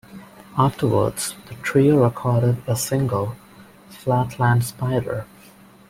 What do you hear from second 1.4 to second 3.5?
the trio recorded a single,